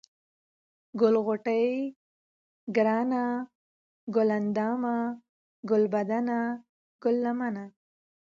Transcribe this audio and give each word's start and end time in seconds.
ګل 0.99 1.15
غوټۍ، 1.25 1.67
گرانه، 2.75 3.23
گل 4.15 4.29
اندامه، 4.39 4.97
گلبدنه، 5.69 6.39
گل 7.03 7.15
لمنه، 7.23 7.63